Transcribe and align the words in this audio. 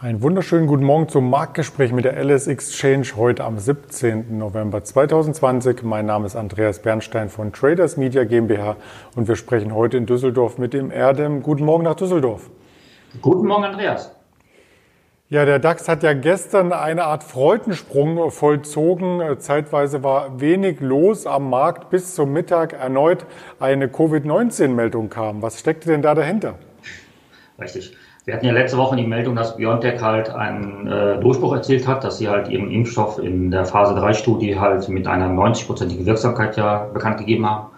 Einen 0.00 0.22
wunderschönen 0.22 0.68
guten 0.68 0.84
Morgen 0.84 1.08
zum 1.08 1.28
Marktgespräch 1.28 1.90
mit 1.90 2.04
der 2.04 2.16
LS 2.22 2.46
Exchange 2.46 3.08
heute 3.16 3.42
am 3.42 3.58
17. 3.58 4.38
November 4.38 4.84
2020. 4.84 5.82
Mein 5.82 6.06
Name 6.06 6.24
ist 6.24 6.36
Andreas 6.36 6.78
Bernstein 6.78 7.28
von 7.28 7.52
Traders 7.52 7.96
Media 7.96 8.22
GmbH 8.22 8.76
und 9.16 9.26
wir 9.26 9.34
sprechen 9.34 9.74
heute 9.74 9.96
in 9.96 10.06
Düsseldorf 10.06 10.56
mit 10.56 10.72
dem 10.72 10.92
Erdem. 10.92 11.42
Guten 11.42 11.64
Morgen 11.64 11.82
nach 11.82 11.96
Düsseldorf. 11.96 12.48
Guten 13.20 13.48
Morgen, 13.48 13.64
Andreas. 13.64 14.14
Ja, 15.30 15.44
der 15.44 15.58
DAX 15.58 15.88
hat 15.88 16.04
ja 16.04 16.12
gestern 16.12 16.72
eine 16.72 17.02
Art 17.02 17.24
Freudensprung 17.24 18.30
vollzogen. 18.30 19.20
Zeitweise 19.40 20.04
war 20.04 20.40
wenig 20.40 20.78
los 20.78 21.26
am 21.26 21.50
Markt, 21.50 21.90
bis 21.90 22.14
zum 22.14 22.32
Mittag 22.32 22.72
erneut 22.72 23.26
eine 23.58 23.88
Covid-19-Meldung 23.88 25.10
kam. 25.10 25.42
Was 25.42 25.58
steckte 25.58 25.88
denn 25.88 26.02
da 26.02 26.14
dahinter? 26.14 26.54
Richtig. 27.58 27.96
Wir 28.28 28.34
hatten 28.34 28.44
ja 28.44 28.52
letzte 28.52 28.76
Woche 28.76 28.94
die 28.94 29.06
Meldung, 29.06 29.36
dass 29.36 29.56
BioNTech 29.56 30.02
halt 30.02 30.28
einen 30.28 30.86
äh, 30.86 31.18
Durchbruch 31.18 31.54
erzielt 31.54 31.88
hat, 31.88 32.04
dass 32.04 32.18
sie 32.18 32.28
halt 32.28 32.48
ihren 32.48 32.70
Impfstoff 32.70 33.18
in 33.18 33.50
der 33.50 33.64
Phase 33.64 33.94
3-Studie 33.94 34.60
halt 34.60 34.86
mit 34.90 35.06
einer 35.06 35.28
90-prozentigen 35.30 36.04
Wirksamkeit 36.04 36.54
ja 36.58 36.90
bekannt 36.92 37.16
gegeben 37.16 37.48
haben. 37.48 37.68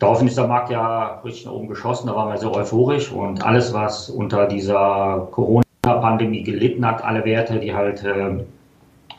Daraufhin 0.00 0.26
ist 0.26 0.36
der 0.36 0.48
Markt 0.48 0.70
ja 0.70 1.20
richtig 1.24 1.46
nach 1.46 1.52
oben 1.52 1.68
geschossen, 1.68 2.08
da 2.08 2.16
waren 2.16 2.28
wir 2.28 2.38
sehr 2.38 2.52
euphorisch 2.52 3.12
und 3.12 3.46
alles, 3.46 3.72
was 3.72 4.10
unter 4.10 4.46
dieser 4.48 5.28
Corona-Pandemie 5.30 6.42
gelitten 6.42 6.84
hat, 6.84 7.04
alle 7.04 7.24
Werte, 7.24 7.60
die 7.60 7.72
halt 7.72 8.02
äh, 8.02 8.44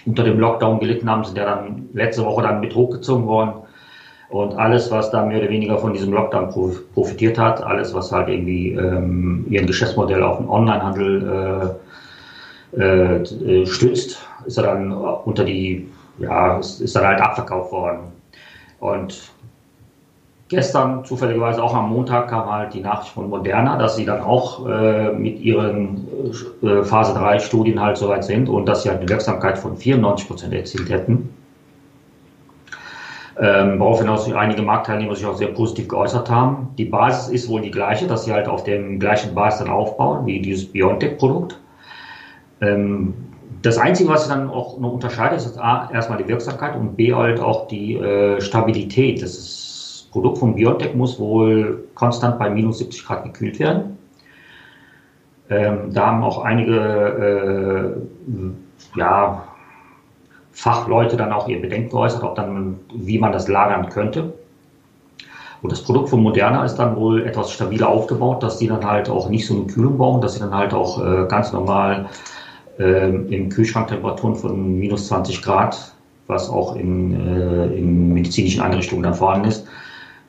unter 0.05 0.23
dem 0.25 0.41
Lockdown 0.41 0.81
gelitten 0.81 1.09
haben, 1.09 1.23
sind 1.23 1.37
ja 1.37 1.45
dann 1.45 1.87
letzte 1.93 2.25
Woche 2.25 2.41
dann 2.41 2.59
mit 2.59 2.75
hochgezogen 2.75 3.27
worden. 3.27 3.53
Und 4.29 4.55
alles, 4.57 4.91
was 4.91 5.09
da 5.09 5.25
mehr 5.25 5.39
oder 5.39 5.49
weniger 5.49 5.79
von 5.79 5.93
diesem 5.93 6.13
Lockdown 6.13 6.53
profitiert 6.93 7.39
hat, 7.39 7.63
alles, 7.63 7.93
was 7.95 8.11
halt 8.11 8.29
irgendwie 8.29 8.73
ähm, 8.73 9.45
ihren 9.49 9.65
Geschäftsmodell 9.65 10.21
auf 10.21 10.37
den 10.37 10.47
Onlinehandel 10.47 11.77
äh, 12.77 12.79
äh, 12.79 13.65
stützt, 13.65 14.19
ist 14.45 14.57
dann 14.59 14.91
unter 14.91 15.43
die, 15.43 15.89
ja, 16.19 16.59
ist, 16.59 16.79
ist 16.79 16.95
dann 16.95 17.07
halt 17.07 17.21
abverkauft 17.21 17.71
worden. 17.71 18.01
Und 18.79 19.31
gestern, 20.47 21.03
zufälligerweise 21.05 21.63
auch 21.63 21.73
am 21.73 21.89
Montag, 21.89 22.29
kam 22.29 22.51
halt 22.51 22.75
die 22.75 22.81
Nachricht 22.81 23.13
von 23.13 23.29
Moderna, 23.29 23.77
dass 23.77 23.95
sie 23.95 24.05
dann 24.05 24.21
auch 24.21 24.67
äh, 24.67 25.11
mit 25.11 25.39
ihren 25.39 26.07
äh, 26.61 26.83
Phase 26.83 27.15
3 27.15 27.39
Studien 27.39 27.81
halt 27.81 27.97
soweit 27.97 28.23
sind 28.23 28.47
und 28.47 28.67
dass 28.67 28.83
sie 28.83 28.89
halt 28.89 28.99
eine 28.99 29.09
Wirksamkeit 29.09 29.57
von 29.57 29.75
94 29.75 30.27
Prozent 30.27 30.53
erzielt 30.53 30.89
hätten. 30.89 31.29
Ähm, 33.41 33.79
woraufhin 33.79 34.09
auch 34.09 34.29
einige 34.33 34.61
Marktteilnehmer 34.61 35.15
sich 35.15 35.25
auch 35.25 35.37
sehr 35.37 35.47
positiv 35.47 35.87
geäußert 35.87 36.29
haben. 36.29 36.69
Die 36.77 36.83
Basis 36.83 37.29
ist 37.29 37.47
wohl 37.47 37.61
die 37.61 37.71
gleiche, 37.71 38.05
dass 38.05 38.25
sie 38.25 38.33
halt 38.33 38.49
auf 38.49 38.65
dem 38.65 38.99
gleichen 38.99 39.33
Basis 39.33 39.59
dann 39.59 39.69
aufbauen 39.69 40.25
wie 40.25 40.41
dieses 40.41 40.69
BioNTech-Produkt. 40.69 41.57
Ähm, 42.59 43.13
das 43.61 43.77
Einzige, 43.77 44.09
was 44.09 44.25
sie 44.25 44.29
dann 44.29 44.49
auch 44.49 44.77
noch 44.79 44.91
unterscheidet, 44.91 45.39
ist 45.39 45.57
A, 45.57 45.89
erstmal 45.91 46.17
die 46.17 46.27
Wirksamkeit 46.27 46.75
und 46.75 46.97
B, 46.97 47.13
halt 47.13 47.39
auch 47.39 47.67
die 47.67 47.95
äh, 47.95 48.41
Stabilität. 48.41 49.21
Das 49.21 50.07
Produkt 50.11 50.39
von 50.39 50.55
BioNTech 50.55 50.95
muss 50.95 51.17
wohl 51.17 51.85
konstant 51.95 52.39
bei 52.39 52.49
minus 52.49 52.79
70 52.79 53.05
Grad 53.05 53.23
gekühlt 53.23 53.59
werden. 53.59 53.97
Ähm, 55.49 55.93
da 55.93 56.07
haben 56.07 56.23
auch 56.23 56.43
einige 56.43 57.97
äh, 58.95 58.99
ja, 58.99 59.43
Fachleute 60.59 61.15
dann 61.15 61.31
auch 61.31 61.47
ihr 61.47 61.61
Bedenken 61.61 61.89
geäußert, 61.89 62.21
ob 62.21 62.35
dann, 62.35 62.75
wie 62.93 63.17
man 63.17 63.31
das 63.31 63.47
lagern 63.47 63.87
könnte. 63.87 64.33
Und 65.61 65.71
das 65.71 65.81
Produkt 65.81 66.09
von 66.09 66.21
Moderna 66.21 66.65
ist 66.65 66.75
dann 66.75 66.97
wohl 66.97 67.25
etwas 67.25 67.51
stabiler 67.51 67.87
aufgebaut, 67.87 68.43
dass 68.43 68.57
die 68.57 68.67
dann 68.67 68.85
halt 68.85 69.09
auch 69.09 69.29
nicht 69.29 69.47
so 69.47 69.53
eine 69.53 69.67
Kühlung 69.67 69.97
brauchen, 69.97 70.19
dass 70.19 70.33
sie 70.33 70.41
dann 70.41 70.53
halt 70.53 70.73
auch 70.73 71.01
äh, 71.01 71.27
ganz 71.29 71.53
normal 71.53 72.07
äh, 72.77 73.09
in 73.09 73.47
Kühlschranktemperaturen 73.47 74.35
von 74.35 74.77
minus 74.77 75.07
20 75.07 75.41
Grad, 75.41 75.93
was 76.27 76.49
auch 76.49 76.75
in, 76.75 77.13
äh, 77.13 77.77
in 77.77 78.13
medizinischen 78.13 78.59
Einrichtungen 78.61 79.03
dann 79.03 79.13
vorhanden 79.13 79.47
ist, 79.47 79.65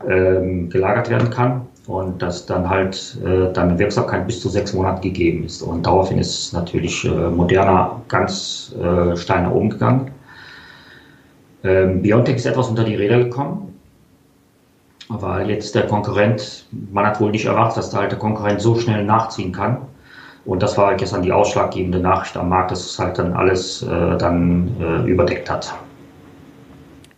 ähm, 0.08 0.70
gelagert 0.70 1.10
werden 1.10 1.30
kann 1.30 1.62
und 1.88 2.22
dass 2.22 2.46
dann 2.46 2.70
halt 2.70 3.18
äh, 3.24 3.52
dann 3.52 3.70
eine 3.70 3.78
Wirksamkeit 3.80 4.28
bis 4.28 4.40
zu 4.40 4.48
sechs 4.48 4.74
Monaten 4.74 5.00
gegeben 5.00 5.44
ist. 5.44 5.60
Und 5.60 5.86
daraufhin 5.86 6.18
ist 6.18 6.52
natürlich 6.52 7.04
äh, 7.04 7.08
Moderna 7.08 8.00
ganz 8.06 8.72
äh, 8.80 9.16
steil 9.16 9.42
nach 9.42 9.50
oben 9.50 9.70
gegangen. 9.70 10.12
Ähm, 11.62 12.02
Biontech 12.02 12.36
ist 12.36 12.46
etwas 12.46 12.68
unter 12.68 12.84
die 12.84 12.94
Räder 12.94 13.18
gekommen, 13.18 13.78
weil 15.08 15.50
jetzt 15.50 15.74
der 15.74 15.86
Konkurrent, 15.86 16.66
man 16.92 17.06
hat 17.06 17.20
wohl 17.20 17.30
nicht 17.30 17.44
erwartet, 17.44 17.78
dass 17.78 17.90
da 17.90 18.06
der 18.06 18.18
Konkurrent 18.18 18.60
so 18.60 18.78
schnell 18.78 19.04
nachziehen 19.04 19.52
kann. 19.52 19.78
Und 20.44 20.62
das 20.62 20.78
war 20.78 20.94
gestern 20.94 21.22
die 21.22 21.32
ausschlaggebende 21.32 22.00
Nachricht 22.00 22.36
am 22.36 22.48
Markt, 22.48 22.70
dass 22.70 22.84
es 22.84 22.98
halt 22.98 23.18
dann 23.18 23.34
alles 23.34 23.82
äh, 23.82 24.16
dann 24.16 24.74
äh, 24.80 25.10
überdeckt 25.10 25.50
hat. 25.50 25.74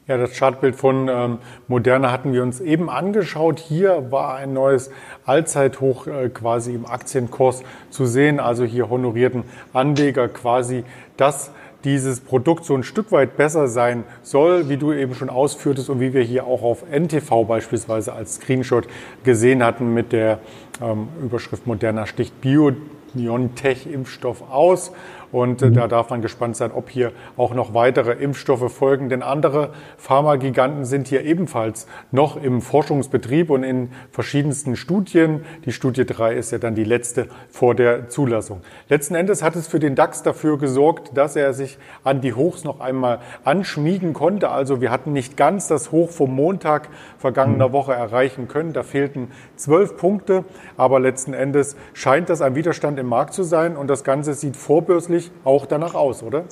Ja, 0.08 0.18
das 0.18 0.32
Chartbild 0.32 0.74
von 0.74 1.08
ähm, 1.08 1.38
Moderna 1.68 2.10
hatten 2.10 2.32
wir 2.32 2.42
uns 2.42 2.60
eben 2.60 2.90
angeschaut. 2.90 3.60
Hier 3.60 4.10
war 4.10 4.34
ein 4.34 4.52
neues 4.52 4.90
Allzeithoch 5.24 6.08
äh, 6.08 6.28
quasi 6.28 6.74
im 6.74 6.86
Aktienkurs 6.86 7.62
zu 7.90 8.06
sehen. 8.06 8.40
Also 8.40 8.64
hier 8.64 8.90
honorierten 8.90 9.44
Anleger 9.72 10.26
quasi 10.26 10.82
das 11.16 11.52
dieses 11.84 12.20
Produkt 12.20 12.64
so 12.64 12.74
ein 12.74 12.82
Stück 12.82 13.12
weit 13.12 13.36
besser 13.36 13.68
sein 13.68 14.04
soll, 14.22 14.68
wie 14.68 14.76
du 14.76 14.92
eben 14.92 15.14
schon 15.14 15.30
ausführtest 15.30 15.90
und 15.90 16.00
wie 16.00 16.14
wir 16.14 16.22
hier 16.22 16.46
auch 16.46 16.62
auf 16.62 16.84
NTV 16.90 17.44
beispielsweise 17.46 18.12
als 18.12 18.36
Screenshot 18.36 18.86
gesehen 19.24 19.62
hatten 19.62 19.94
mit 19.94 20.12
der 20.12 20.38
ähm, 20.80 21.08
Überschrift 21.22 21.66
Moderner 21.66 22.06
sticht 22.06 22.40
Bio 22.40 22.72
BioNTech-Impfstoff 23.14 24.50
aus. 24.50 24.92
Und 25.32 25.62
äh, 25.62 25.70
da 25.70 25.88
darf 25.88 26.10
man 26.10 26.20
gespannt 26.20 26.56
sein, 26.56 26.70
ob 26.72 26.90
hier 26.90 27.10
auch 27.36 27.54
noch 27.54 27.72
weitere 27.74 28.12
Impfstoffe 28.12 28.70
folgen. 28.70 29.08
Denn 29.08 29.22
andere 29.22 29.70
Pharmagiganten 29.96 30.84
sind 30.84 31.08
hier 31.08 31.24
ebenfalls 31.24 31.86
noch 32.10 32.36
im 32.36 32.60
Forschungsbetrieb 32.60 33.50
und 33.50 33.64
in 33.64 33.90
verschiedensten 34.10 34.76
Studien. 34.76 35.44
Die 35.64 35.72
Studie 35.72 36.04
3 36.04 36.34
ist 36.34 36.52
ja 36.52 36.58
dann 36.58 36.74
die 36.74 36.84
letzte 36.84 37.28
vor 37.50 37.74
der 37.74 38.10
Zulassung. 38.10 38.60
Letzten 38.88 39.14
Endes 39.14 39.42
hat 39.42 39.56
es 39.56 39.66
für 39.66 39.80
den 39.80 39.94
DAX 39.94 40.22
dafür 40.22 40.58
gesorgt, 40.58 41.16
dass 41.16 41.34
er 41.34 41.54
sich 41.54 41.78
an 42.04 42.20
die 42.20 42.34
Hochs 42.34 42.64
noch 42.64 42.80
einmal 42.80 43.20
anschmiegen 43.44 44.12
konnte. 44.12 44.50
Also 44.50 44.82
wir 44.82 44.90
hatten 44.90 45.14
nicht 45.14 45.38
ganz 45.38 45.66
das 45.66 45.92
Hoch 45.92 46.10
vom 46.10 46.34
Montag 46.34 46.88
vergangener 47.16 47.68
mhm. 47.68 47.72
Woche 47.72 47.94
erreichen 47.94 48.48
können. 48.48 48.74
Da 48.74 48.82
fehlten 48.82 49.28
zwölf 49.56 49.96
Punkte. 49.96 50.44
Aber 50.76 51.00
letzten 51.00 51.32
Endes 51.32 51.76
scheint 51.94 52.28
das 52.28 52.42
ein 52.42 52.54
Widerstand 52.54 52.98
im 52.98 53.06
Markt 53.06 53.32
zu 53.32 53.44
sein. 53.44 53.76
Und 53.78 53.88
das 53.88 54.04
Ganze 54.04 54.34
sieht 54.34 54.56
vorbörslich 54.56 55.21
natürlich 55.22 55.30
auch 55.44 55.66
danach 55.66 55.94
aus, 55.94 56.22
oder? 56.22 56.44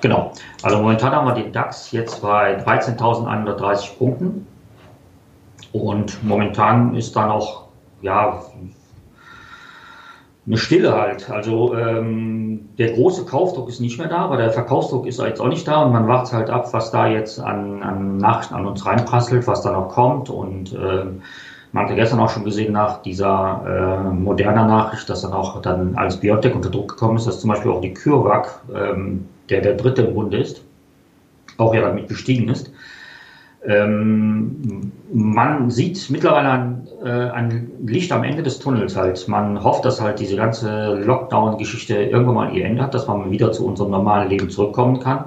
Genau. 0.00 0.32
Also 0.62 0.78
momentan 0.78 1.12
haben 1.12 1.26
wir 1.26 1.34
den 1.34 1.52
DAX 1.52 1.92
jetzt 1.92 2.22
bei 2.22 2.58
13.130 2.58 3.98
Punkten. 3.98 4.46
Und 5.72 6.22
momentan 6.22 6.94
ist 6.94 7.16
da 7.16 7.26
noch, 7.26 7.68
ja, 8.02 8.42
eine 10.44 10.56
Stille 10.56 10.92
halt. 10.92 11.30
Also 11.30 11.74
ähm, 11.76 12.68
der 12.76 12.92
große 12.92 13.24
Kaufdruck 13.24 13.68
ist 13.68 13.80
nicht 13.80 13.98
mehr 13.98 14.08
da, 14.08 14.18
aber 14.18 14.36
der 14.36 14.50
Verkaufsdruck 14.50 15.06
ist 15.06 15.20
jetzt 15.20 15.40
auch 15.40 15.48
nicht 15.48 15.66
da 15.68 15.84
und 15.84 15.92
man 15.92 16.08
wartet 16.08 16.32
halt 16.34 16.50
ab, 16.50 16.72
was 16.72 16.90
da 16.90 17.06
jetzt 17.06 17.38
an, 17.38 17.82
an 17.82 18.16
Nachrichten 18.16 18.54
an 18.54 18.66
uns 18.66 18.84
reinprasselt, 18.84 19.46
was 19.46 19.62
da 19.62 19.70
noch 19.70 19.88
kommt 19.88 20.30
und 20.30 20.72
ähm, 20.72 21.22
man 21.72 21.88
hat 21.88 21.96
gestern 21.96 22.20
auch 22.20 22.28
schon 22.28 22.44
gesehen 22.44 22.72
nach 22.72 23.02
dieser 23.02 24.06
äh, 24.10 24.14
moderner 24.14 24.66
Nachricht, 24.66 25.08
dass 25.08 25.22
dann 25.22 25.32
auch 25.32 25.60
dann 25.62 25.94
als 25.96 26.18
Biotech 26.18 26.54
unter 26.54 26.70
Druck 26.70 26.90
gekommen 26.90 27.16
ist, 27.16 27.26
dass 27.26 27.40
zum 27.40 27.48
Beispiel 27.48 27.70
auch 27.70 27.80
die 27.80 27.94
CureVac, 27.94 28.60
ähm, 28.74 29.26
der 29.48 29.62
der 29.62 29.74
dritte 29.74 30.02
im 30.02 30.14
Bunde 30.14 30.38
ist, 30.38 30.62
auch 31.56 31.74
ja 31.74 31.80
damit 31.80 32.08
gestiegen 32.08 32.48
ist. 32.48 32.70
Ähm, 33.64 34.92
man 35.12 35.70
sieht 35.70 36.10
mittlerweile 36.10 36.50
ein, 36.50 36.88
äh, 37.04 37.30
ein, 37.30 37.70
Licht 37.86 38.10
am 38.10 38.24
Ende 38.24 38.42
des 38.42 38.58
Tunnels 38.58 38.96
halt. 38.96 39.26
Man 39.28 39.62
hofft, 39.62 39.84
dass 39.84 40.00
halt 40.00 40.18
diese 40.18 40.36
ganze 40.36 40.94
Lockdown-Geschichte 40.94 41.94
irgendwann 41.94 42.34
mal 42.34 42.56
ihr 42.56 42.64
Ende 42.64 42.82
hat, 42.82 42.92
dass 42.92 43.06
man 43.06 43.30
wieder 43.30 43.52
zu 43.52 43.64
unserem 43.64 43.92
normalen 43.92 44.28
Leben 44.28 44.50
zurückkommen 44.50 44.98
kann. 44.98 45.26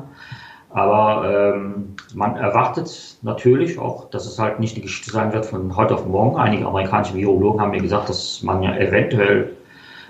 Aber 0.75 1.55
ähm, 1.55 1.95
man 2.15 2.35
erwartet 2.35 3.15
natürlich 3.21 3.79
auch, 3.79 4.09
dass 4.09 4.25
es 4.25 4.37
halt 4.37 4.59
nicht 4.59 4.75
die 4.75 4.81
Geschichte 4.81 5.09
sein 5.09 5.31
wird 5.31 5.45
von 5.45 5.73
heute 5.77 5.93
auf 5.93 6.05
morgen. 6.05 6.35
Einige 6.35 6.65
amerikanische 6.67 7.15
Virologen 7.15 7.61
haben 7.61 7.71
mir 7.71 7.79
gesagt, 7.79 8.09
dass 8.09 8.43
man 8.43 8.61
ja 8.61 8.75
eventuell 8.75 9.53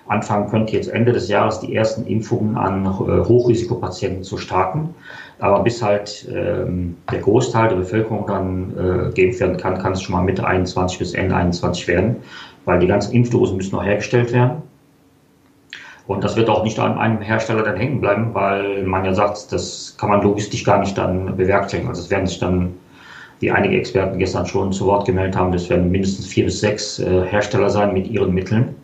anfangen 0.07 0.49
könnte, 0.49 0.73
jetzt 0.73 0.89
Ende 0.89 1.11
des 1.11 1.29
Jahres 1.29 1.59
die 1.59 1.75
ersten 1.75 2.07
Impfungen 2.07 2.57
an 2.57 2.83
äh, 2.83 2.87
Hochrisikopatienten 2.87 4.23
zu 4.23 4.37
starten. 4.37 4.95
Aber 5.37 5.61
bis 5.61 5.83
halt 5.83 6.27
ähm, 6.33 6.97
der 7.11 7.19
Großteil 7.19 7.69
der 7.69 7.75
Bevölkerung 7.75 8.25
dann 8.25 8.73
äh, 8.75 9.13
geimpft 9.13 9.41
werden 9.41 9.57
kann, 9.57 9.77
kann 9.77 9.93
es 9.93 10.01
schon 10.01 10.15
mal 10.15 10.23
Mitte 10.23 10.47
21 10.47 10.97
bis 10.97 11.13
Ende 11.13 11.35
21 11.35 11.87
werden, 11.87 12.15
weil 12.65 12.79
die 12.79 12.87
ganzen 12.87 13.13
Impfdosen 13.13 13.55
müssen 13.57 13.75
noch 13.75 13.85
hergestellt 13.85 14.33
werden. 14.33 14.63
Und 16.07 16.23
das 16.23 16.35
wird 16.35 16.49
auch 16.49 16.63
nicht 16.63 16.79
an 16.79 16.97
einem 16.99 17.21
Hersteller 17.21 17.63
dann 17.63 17.77
hängen 17.77 18.01
bleiben, 18.01 18.33
weil 18.33 18.83
man 18.83 19.05
ja 19.05 19.13
sagt, 19.13 19.51
das 19.51 19.95
kann 19.99 20.09
man 20.09 20.21
logistisch 20.21 20.63
gar 20.63 20.79
nicht 20.79 20.97
dann 20.97 21.35
bewerkstelligen. 21.37 21.89
Also 21.89 22.01
es 22.03 22.09
werden 22.11 22.27
sich 22.27 22.39
dann, 22.39 22.73
wie 23.39 23.51
einige 23.51 23.77
Experten 23.77 24.19
gestern 24.19 24.45
schon 24.45 24.71
zu 24.71 24.85
Wort 24.85 25.05
gemeldet 25.05 25.35
haben, 25.35 25.51
das 25.51 25.69
werden 25.69 25.91
mindestens 25.91 26.27
vier 26.27 26.45
bis 26.45 26.59
sechs 26.59 26.99
äh, 26.99 27.25
Hersteller 27.25 27.69
sein 27.69 27.93
mit 27.93 28.07
ihren 28.07 28.33
Mitteln. 28.33 28.75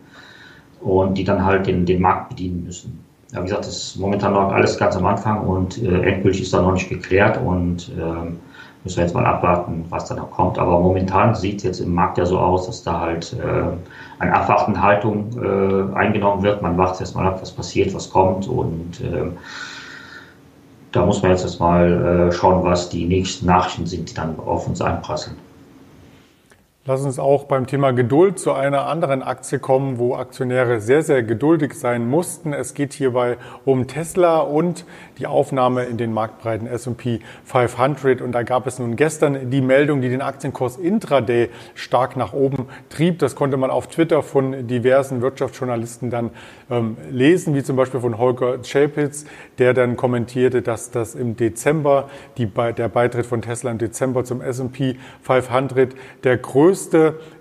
und 0.82 1.16
die 1.16 1.24
dann 1.24 1.44
halt 1.44 1.66
den, 1.66 1.86
den 1.86 2.00
Markt 2.00 2.30
bedienen 2.30 2.64
müssen. 2.64 3.04
Ja, 3.32 3.40
wie 3.40 3.44
gesagt, 3.44 3.66
das 3.66 3.76
ist 3.76 3.96
momentan 3.96 4.34
noch 4.34 4.52
alles 4.52 4.78
ganz 4.78 4.96
am 4.96 5.06
Anfang 5.06 5.40
und 5.46 5.82
äh, 5.82 6.02
endgültig 6.02 6.42
ist 6.42 6.52
da 6.52 6.62
noch 6.62 6.72
nicht 6.72 6.88
geklärt 6.88 7.40
und 7.42 7.90
ähm, 7.98 8.38
müssen 8.84 8.96
wir 8.96 9.04
jetzt 9.04 9.14
mal 9.14 9.24
abwarten, 9.24 9.84
was 9.90 10.06
da 10.06 10.14
noch 10.14 10.30
kommt. 10.30 10.58
Aber 10.58 10.80
momentan 10.80 11.34
sieht 11.34 11.58
es 11.58 11.62
jetzt 11.62 11.80
im 11.80 11.94
Markt 11.94 12.18
ja 12.18 12.26
so 12.26 12.38
aus, 12.38 12.66
dass 12.66 12.82
da 12.82 13.00
halt 13.00 13.34
äh, 13.34 13.64
eine 14.18 14.34
Abwartenhaltung 14.34 15.30
äh, 15.40 15.96
eingenommen 15.96 16.42
wird. 16.42 16.62
Man 16.62 16.76
wartet 16.76 17.02
erst 17.02 17.14
mal 17.14 17.26
ab, 17.26 17.40
was 17.40 17.52
passiert, 17.52 17.94
was 17.94 18.10
kommt 18.10 18.48
und 18.48 19.00
äh, 19.00 19.30
da 20.92 21.06
muss 21.06 21.22
man 21.22 21.30
jetzt 21.30 21.42
erstmal 21.42 22.28
äh, 22.28 22.32
schauen, 22.32 22.64
was 22.64 22.90
die 22.90 23.06
nächsten 23.06 23.46
Nachrichten 23.46 23.86
sind, 23.86 24.10
die 24.10 24.14
dann 24.14 24.38
auf 24.38 24.66
uns 24.66 24.80
einprasseln. 24.82 25.36
Lass 26.84 27.04
uns 27.04 27.20
auch 27.20 27.44
beim 27.44 27.68
Thema 27.68 27.92
Geduld 27.92 28.40
zu 28.40 28.54
einer 28.54 28.88
anderen 28.88 29.22
Aktie 29.22 29.60
kommen, 29.60 30.00
wo 30.00 30.16
Aktionäre 30.16 30.80
sehr, 30.80 31.04
sehr 31.04 31.22
geduldig 31.22 31.74
sein 31.74 32.10
mussten. 32.10 32.52
Es 32.52 32.74
geht 32.74 32.92
hierbei 32.92 33.36
um 33.64 33.86
Tesla 33.86 34.40
und 34.40 34.84
die 35.18 35.28
Aufnahme 35.28 35.84
in 35.84 35.96
den 35.96 36.12
marktbreiten 36.12 36.66
S&P 36.66 37.20
500. 37.44 38.20
Und 38.20 38.32
da 38.32 38.42
gab 38.42 38.66
es 38.66 38.80
nun 38.80 38.96
gestern 38.96 39.48
die 39.48 39.60
Meldung, 39.60 40.00
die 40.00 40.08
den 40.08 40.22
Aktienkurs 40.22 40.76
intraday 40.76 41.50
stark 41.76 42.16
nach 42.16 42.32
oben 42.32 42.66
trieb. 42.88 43.20
Das 43.20 43.36
konnte 43.36 43.56
man 43.56 43.70
auf 43.70 43.86
Twitter 43.86 44.24
von 44.24 44.66
diversen 44.66 45.22
Wirtschaftsjournalisten 45.22 46.10
dann 46.10 46.30
ähm, 46.68 46.96
lesen, 47.12 47.54
wie 47.54 47.62
zum 47.62 47.76
Beispiel 47.76 48.00
von 48.00 48.18
Holger 48.18 48.58
Chapitz, 48.60 49.24
der 49.58 49.72
dann 49.72 49.96
kommentierte, 49.96 50.62
dass 50.62 50.90
das 50.90 51.14
im 51.14 51.36
Dezember, 51.36 52.10
die, 52.38 52.46
der 52.46 52.88
Beitritt 52.88 53.26
von 53.26 53.40
Tesla 53.40 53.70
im 53.70 53.78
Dezember 53.78 54.24
zum 54.24 54.40
S&P 54.40 54.96
500 55.22 55.94
der 56.24 56.38
größte 56.38 56.71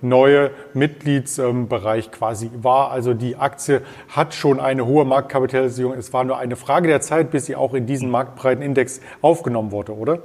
neue 0.01 0.51
Mitgliedsbereich 0.74 2.12
quasi 2.12 2.51
war. 2.62 2.92
Also 2.92 3.13
die 3.13 3.36
Aktie 3.38 3.81
hat 4.10 4.33
schon 4.33 4.60
eine 4.60 4.86
hohe 4.86 5.06
Marktkapitalisierung. 5.06 5.94
Es 5.94 6.13
war 6.13 6.24
nur 6.24 6.38
eine 6.38 6.56
Frage 6.56 6.88
der 6.88 7.01
Zeit, 7.01 7.31
bis 7.31 7.45
sie 7.45 7.56
auch 7.56 7.74
in 7.74 7.86
diesen 7.86 8.10
marktbreiten 8.10 8.63
Index 8.63 9.01
aufgenommen 9.22 9.72
wurde, 9.72 9.95
oder? 9.95 10.19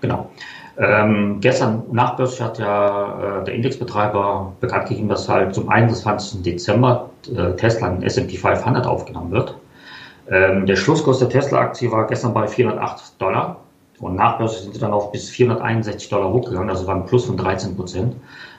Genau. 0.00 0.30
Ähm, 0.76 1.38
gestern 1.40 1.84
nachbörslich 1.92 2.40
hat 2.42 2.58
ja 2.58 3.40
äh, 3.40 3.44
der 3.44 3.54
Indexbetreiber 3.54 4.52
bekannt 4.60 4.88
gegeben, 4.88 5.08
dass 5.08 5.28
halt 5.28 5.54
zum 5.54 5.68
21. 5.68 6.42
Dezember 6.42 7.10
äh, 7.34 7.52
Tesla 7.52 7.88
in 7.88 8.02
S&P 8.02 8.36
500 8.36 8.86
aufgenommen 8.86 9.30
wird. 9.30 9.56
Ähm, 10.28 10.66
der 10.66 10.76
Schlusskurs 10.76 11.20
der 11.20 11.28
Tesla-Aktie 11.28 11.92
war 11.92 12.06
gestern 12.06 12.34
bei 12.34 12.48
408 12.48 13.20
Dollar 13.20 13.60
und 14.00 14.16
nachbörslich 14.16 14.62
sind 14.62 14.74
sie 14.74 14.80
dann 14.80 14.92
auf 14.92 15.12
bis 15.12 15.30
461 15.30 16.08
Dollar 16.08 16.32
hochgegangen, 16.32 16.68
also 16.68 16.86
war 16.86 16.94
ein 16.94 17.06
Plus 17.06 17.26
von 17.26 17.36
13 17.36 17.76
Prozent. 17.76 18.16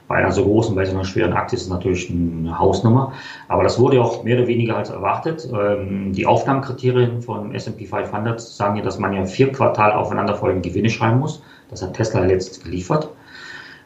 Bei 0.07 0.17
einer 0.17 0.31
so 0.31 0.43
großen, 0.43 0.75
bei 0.75 0.85
so 0.85 0.93
einer 0.93 1.03
schweren 1.03 1.33
Aktie 1.33 1.55
ist 1.55 1.63
es 1.63 1.69
natürlich 1.69 2.11
eine 2.11 2.57
Hausnummer. 2.59 3.13
Aber 3.47 3.63
das 3.63 3.79
wurde 3.79 3.99
auch 4.01 4.23
mehr 4.23 4.37
oder 4.37 4.47
weniger 4.47 4.77
als 4.77 4.91
erwartet. 4.91 5.49
Ähm, 5.51 6.13
die 6.13 6.27
Aufnahmekriterien 6.27 7.23
von 7.23 7.55
S&P 7.55 7.87
500 7.87 8.39
sagen 8.39 8.77
ja, 8.77 8.83
dass 8.83 8.99
man 8.99 9.13
ja 9.13 9.25
vier 9.25 9.51
Quartale 9.51 9.95
aufeinanderfolgend 9.95 10.63
Gewinne 10.63 10.91
schreiben 10.91 11.19
muss. 11.19 11.41
Das 11.71 11.81
hat 11.81 11.95
Tesla 11.95 12.21
letztens 12.21 12.63
geliefert. 12.63 13.09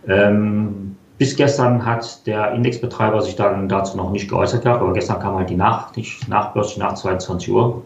Ähm, 0.07 0.97
bis 1.17 1.35
gestern 1.37 1.85
hat 1.85 2.25
der 2.27 2.51
Indexbetreiber 2.51 3.21
sich 3.21 3.35
dann 3.37 3.69
dazu 3.69 3.95
noch 3.95 4.11
nicht 4.11 4.29
geäußert 4.29 4.63
gehabt, 4.63 4.81
aber 4.81 4.93
gestern 4.93 5.19
kam 5.19 5.35
halt 5.35 5.49
die 5.49 5.55
Nachricht 5.55 6.27
nachbörslich 6.27 6.77
nach 6.77 6.95
22 6.95 7.51
Uhr. 7.51 7.81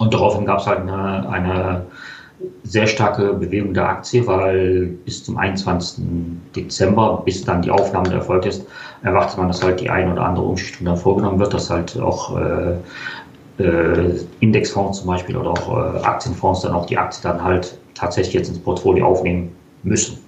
Und 0.00 0.12
daraufhin 0.12 0.44
gab 0.44 0.58
es 0.58 0.66
halt 0.66 0.80
eine, 0.80 1.28
eine 1.28 1.86
sehr 2.64 2.86
starke 2.86 3.32
Bewegung 3.34 3.74
der 3.74 3.88
Aktie, 3.88 4.26
weil 4.26 4.86
bis 5.04 5.24
zum 5.24 5.36
21. 5.36 6.04
Dezember, 6.56 7.22
bis 7.24 7.44
dann 7.44 7.62
die 7.62 7.70
Aufnahme 7.70 8.12
erfolgt 8.12 8.46
ist, 8.46 8.66
erwartet 9.02 9.38
man, 9.38 9.48
dass 9.48 9.62
halt 9.62 9.80
die 9.80 9.90
ein 9.90 10.10
oder 10.10 10.24
andere 10.24 10.44
Umschichtung 10.44 10.86
dann 10.86 10.96
vorgenommen 10.96 11.38
wird, 11.38 11.54
dass 11.54 11.70
halt 11.70 11.98
auch 12.00 12.36
äh, 12.36 13.62
äh, 13.62 14.20
Indexfonds 14.40 14.98
zum 14.98 15.06
Beispiel 15.06 15.36
oder 15.36 15.50
auch 15.50 15.68
äh, 15.68 15.98
Aktienfonds 16.02 16.62
dann 16.62 16.72
auch 16.72 16.86
die 16.86 16.98
Aktie 16.98 17.22
dann 17.22 17.42
halt 17.42 17.78
tatsächlich 17.94 18.34
jetzt 18.34 18.48
ins 18.48 18.58
Portfolio 18.58 19.06
aufnehmen 19.06 19.54
müssen. 19.82 20.18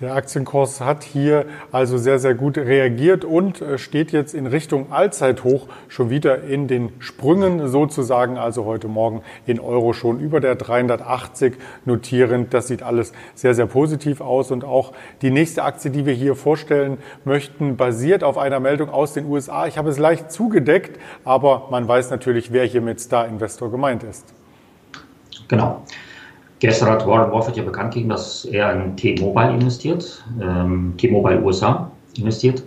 Der 0.00 0.14
Aktienkurs 0.14 0.80
hat 0.80 1.04
hier 1.04 1.44
also 1.72 1.98
sehr, 1.98 2.18
sehr 2.18 2.34
gut 2.34 2.56
reagiert 2.56 3.22
und 3.22 3.60
äh, 3.60 3.76
steht 3.76 4.12
jetzt 4.12 4.32
in 4.32 4.46
Richtung 4.46 4.90
Allzeithoch 4.90 5.66
schon 5.88 6.08
wieder 6.08 6.42
in 6.42 6.68
den 6.68 6.90
Sprüngen 7.00 7.68
sozusagen. 7.68 8.38
Also 8.38 8.64
heute 8.64 8.88
Morgen 8.88 9.20
in 9.46 9.60
Euro 9.60 9.92
schon 9.92 10.18
über 10.18 10.40
der 10.40 10.54
380 10.54 11.54
notierend. 11.84 12.54
Das 12.54 12.68
sieht 12.68 12.82
alles 12.82 13.12
sehr, 13.34 13.54
sehr 13.54 13.66
positiv 13.66 14.22
aus. 14.22 14.50
Und 14.50 14.64
auch 14.64 14.94
die 15.20 15.30
nächste 15.30 15.64
Aktie, 15.64 15.90
die 15.90 16.06
wir 16.06 16.14
hier 16.14 16.34
vorstellen 16.34 16.96
möchten, 17.26 17.76
basiert 17.76 18.24
auf 18.24 18.38
einer 18.38 18.58
Meldung 18.58 18.88
aus 18.88 19.12
den 19.12 19.26
USA. 19.26 19.66
Ich 19.66 19.76
habe 19.76 19.90
es 19.90 19.98
leicht 19.98 20.32
zugedeckt, 20.32 20.98
aber 21.26 21.68
man 21.70 21.86
weiß 21.86 22.08
natürlich, 22.08 22.54
wer 22.54 22.64
hier 22.64 22.80
mit 22.80 23.00
Star 23.00 23.28
Investor 23.28 23.70
gemeint 23.70 24.02
ist. 24.02 24.24
Genau. 25.48 25.82
Gestern 26.60 26.90
hat 26.90 27.06
Warren 27.06 27.30
Buffett 27.30 27.56
ja 27.56 27.62
bekannt 27.62 27.94
gegeben, 27.94 28.10
dass 28.10 28.44
er 28.44 28.72
in 28.74 28.94
T-Mobile 28.94 29.50
investiert, 29.50 30.22
ähm, 30.40 30.94
T-Mobile 30.98 31.40
USA 31.42 31.90
investiert, 32.16 32.62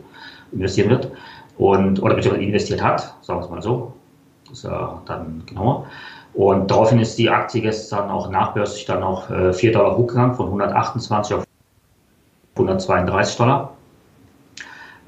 investieren 0.52 0.90
wird 0.90 1.12
und 1.58 2.02
oder 2.02 2.16
beziehungsweise 2.16 2.44
investiert 2.44 2.84
hat, 2.84 3.14
sagen 3.22 3.40
wir 3.40 3.46
es 3.46 3.52
mal 3.52 3.62
so. 3.62 3.94
Das 4.50 4.58
ist 4.58 4.64
ja 4.64 5.02
dann 5.06 5.44
genauer. 5.46 5.86
Und 6.34 6.72
daraufhin 6.72 7.00
ist 7.00 7.20
die 7.20 7.30
Aktie 7.30 7.62
gestern 7.62 8.10
auch 8.10 8.32
nachbörslich 8.32 8.86
dann 8.86 9.04
auch 9.04 9.30
äh, 9.30 9.54
4 9.54 9.72
Dollar 9.72 9.96
hochgegangen 9.96 10.34
von 10.34 10.48
128 10.48 11.36
auf 11.36 11.44
132 12.56 13.38
Dollar. 13.38 13.74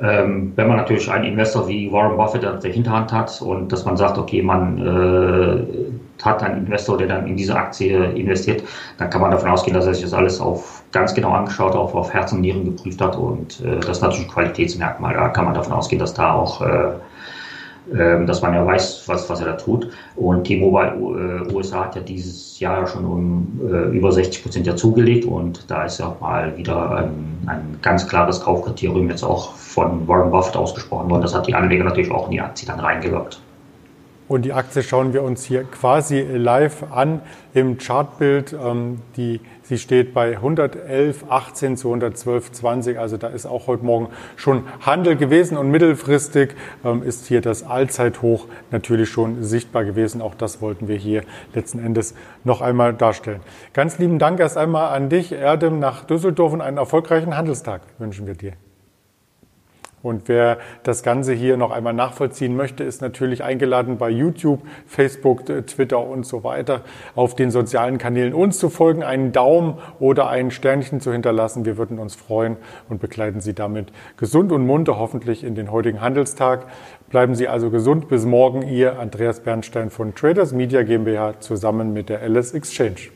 Ähm, 0.02 0.52
wenn 0.58 0.68
man 0.68 0.78
natürlich 0.78 1.10
einen 1.10 1.24
Investor 1.24 1.68
wie 1.70 1.90
Warren 1.92 2.18
Buffett 2.18 2.46
auf 2.46 2.60
der 2.60 2.72
Hinterhand 2.72 3.14
hat 3.14 3.42
und 3.42 3.72
dass 3.72 3.86
man 3.86 3.96
sagt, 3.96 4.18
okay, 4.18 4.42
man 4.42 4.78
äh, 4.86 6.24
hat 6.24 6.44
einen 6.44 6.66
Investor, 6.66 6.98
der 6.98 7.08
dann 7.08 7.28
in 7.28 7.38
diese 7.38 7.56
Aktie 7.56 8.04
investiert, 8.12 8.64
dann 8.98 9.10
kann 9.10 9.22
man 9.22 9.32
davon 9.32 9.50
ausgehen, 9.50 9.74
dass 9.74 9.86
er 9.86 9.94
sich 9.94 10.04
das 10.04 10.14
alles 10.14 10.42
auf 10.42 10.84
ganz 10.92 11.14
genau 11.14 11.32
angeschaut, 11.32 11.76
auch 11.76 11.94
auf 11.94 12.14
Herz 12.14 12.34
und 12.34 12.42
Nieren 12.42 12.66
geprüft 12.66 13.00
hat 13.00 13.16
und 13.16 13.62
äh, 13.62 13.80
das 13.80 13.98
ist 13.98 14.02
natürlich 14.02 14.28
ein 14.28 14.32
Qualitätsmerkmal. 14.32 15.14
Da 15.14 15.30
kann 15.30 15.46
man 15.46 15.54
davon 15.54 15.74
ausgehen, 15.74 16.00
dass 16.00 16.14
da 16.14 16.34
auch 16.34 16.62
äh, 16.62 16.92
dass 17.92 18.42
man 18.42 18.54
ja 18.54 18.66
weiß, 18.66 19.04
was, 19.08 19.30
was 19.30 19.40
er 19.40 19.48
da 19.48 19.54
tut. 19.54 19.90
Und 20.16 20.46
T-Mobile 20.46 21.46
äh, 21.50 21.54
USA 21.54 21.86
hat 21.86 21.96
ja 21.96 22.02
dieses 22.02 22.60
Jahr 22.60 22.88
schon 22.88 23.06
um 23.06 23.60
äh, 23.72 23.96
über 23.96 24.12
60 24.12 24.44
Prozent 24.44 24.68
ja 24.68 24.76
zugelegt 24.76 25.26
und 25.26 25.70
da 25.70 25.86
ist 25.86 26.00
ja 26.00 26.16
mal 26.20 26.58
wieder 26.58 26.92
ein, 26.98 27.38
ein 27.46 27.80
ganz 27.82 28.08
klares 28.08 28.42
Kaufkriterium 28.42 29.10
jetzt 29.10 29.24
auch 29.24 29.54
von 29.56 30.08
Warren 30.08 30.32
Buffett 30.32 30.56
ausgesprochen 30.56 31.10
worden. 31.10 31.22
Das 31.22 31.36
hat 31.36 31.48
die 31.48 31.54
Anleger 31.54 31.84
natürlich 31.84 32.12
auch 32.12 32.26
in 32.26 32.32
die 32.32 32.42
Aktie 32.42 32.68
dann 32.68 32.80
reingewirkt. 32.80 33.40
Und 34.28 34.44
die 34.44 34.54
Aktie 34.54 34.82
schauen 34.82 35.14
wir 35.14 35.22
uns 35.22 35.44
hier 35.44 35.64
quasi 35.66 36.22
live 36.22 36.92
an 36.92 37.22
im 37.54 37.78
Chartbild. 37.78 38.54
Ähm, 38.54 39.02
die, 39.18 39.40
sie 39.62 39.78
steht 39.78 40.16
bei 40.16 40.40
111,18 40.40 41.76
zu 41.76 41.94
112,20. 41.94 42.98
Also 42.98 43.18
da 43.18 43.28
ist 43.28 43.46
auch 43.46 43.68
heute 43.68 43.86
Morgen 43.86 44.10
schon 44.36 44.64
Handel 44.82 45.16
gewesen 45.16 45.58
und 45.58 45.70
mittelfristig 45.70 46.56
ähm, 46.84 47.04
ist 47.04 47.28
hier 47.28 47.42
das 47.42 47.64
Allzeithoch 47.64 48.48
natürlich 48.72 49.10
schon 49.10 49.44
sichtbar 49.44 49.86
gewesen. 49.86 50.22
Auch 50.22 50.34
das 50.34 50.60
wollten 50.60 50.88
wir 50.88 50.98
hier 50.98 51.22
letzten 51.54 51.78
Endes 51.78 52.16
noch 52.44 52.62
einmal 52.62 52.96
darstellen. 52.96 53.42
Ganz 53.74 54.00
lieben 54.00 54.18
Dank 54.18 54.40
erst 54.40 54.58
einmal 54.58 54.96
an 54.96 55.10
dich, 55.10 55.34
Erdem, 55.34 55.80
nach 55.80 56.04
Düsseldorf 56.04 56.52
und 56.52 56.62
einen 56.62 56.78
erfolgreichen 56.78 57.38
Handelstag 57.38 57.82
wünschen 58.00 58.26
wir 58.26 58.34
dir. 58.34 58.54
Und 60.06 60.28
wer 60.28 60.60
das 60.84 61.02
Ganze 61.02 61.34
hier 61.34 61.58
noch 61.58 61.72
einmal 61.72 61.94
nachvollziehen 61.94 62.56
möchte, 62.56 62.84
ist 62.84 63.02
natürlich 63.02 63.44
eingeladen, 63.44 63.98
bei 63.98 64.12
YouTube, 64.12 64.62
Facebook, 64.86 65.48
Twitter 65.66 66.00
und 66.00 66.28
so 66.28 66.44
weiter 66.44 66.82
auf 67.16 67.36
den 67.36 67.50
sozialen 67.50 67.98
Kanälen 67.98 68.36
uns 68.36 68.60
zu 68.60 68.70
folgen, 68.70 69.02
einen 69.02 69.32
Daumen 69.32 69.80
oder 70.00 70.30
ein 70.30 70.52
Sternchen 70.52 71.02
zu 71.02 71.12
hinterlassen. 71.12 71.66
Wir 71.66 71.78
würden 71.78 71.98
uns 71.98 72.14
freuen 72.14 72.58
und 72.88 73.02
begleiten 73.02 73.42
Sie 73.42 73.56
damit 73.56 73.92
gesund 74.16 74.52
und 74.52 74.68
munter 74.68 75.00
hoffentlich 75.00 75.44
in 75.44 75.56
den 75.56 75.72
heutigen 75.72 76.02
Handelstag. 76.02 76.68
Bleiben 77.10 77.34
Sie 77.34 77.48
also 77.48 77.72
gesund. 77.72 78.08
Bis 78.08 78.26
morgen, 78.26 78.62
Ihr 78.62 79.00
Andreas 79.00 79.40
Bernstein 79.40 79.90
von 79.90 80.14
Traders 80.14 80.54
Media 80.54 80.84
GmbH 80.84 81.40
zusammen 81.40 81.94
mit 81.94 82.10
der 82.10 82.22
LS 82.22 82.54
Exchange. 82.54 83.10